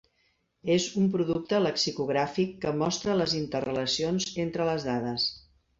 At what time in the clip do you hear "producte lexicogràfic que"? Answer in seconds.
1.15-2.75